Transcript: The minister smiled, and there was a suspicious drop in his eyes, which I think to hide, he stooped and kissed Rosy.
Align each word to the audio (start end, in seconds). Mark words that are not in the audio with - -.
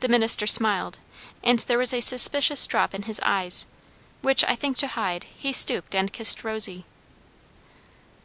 The 0.00 0.08
minister 0.08 0.48
smiled, 0.48 0.98
and 1.40 1.60
there 1.60 1.78
was 1.78 1.94
a 1.94 2.00
suspicious 2.00 2.66
drop 2.66 2.92
in 2.92 3.02
his 3.02 3.20
eyes, 3.22 3.66
which 4.20 4.42
I 4.46 4.56
think 4.56 4.76
to 4.78 4.88
hide, 4.88 5.28
he 5.32 5.52
stooped 5.52 5.94
and 5.94 6.12
kissed 6.12 6.42
Rosy. 6.42 6.84